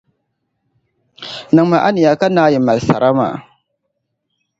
[1.53, 3.35] Niŋmi a niya ka naai mali sara maa.